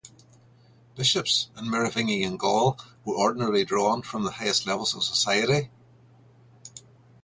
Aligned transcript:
Bishops 0.95 1.51
in 1.55 1.69
Merovingian 1.69 2.35
Gaul 2.35 2.79
were 3.05 3.13
ordinarily 3.13 3.63
drawn 3.63 4.01
from 4.01 4.23
the 4.23 4.31
highest 4.31 4.65
levels 4.65 4.95
of 4.95 5.03
society. 5.03 5.69